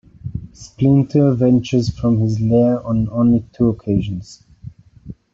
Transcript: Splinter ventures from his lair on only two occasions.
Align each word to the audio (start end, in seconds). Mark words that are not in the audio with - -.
Splinter 0.53 1.35
ventures 1.35 1.95
from 1.95 2.17
his 2.17 2.39
lair 2.41 2.81
on 2.87 3.07
only 3.11 3.45
two 3.53 3.69
occasions. 3.69 4.43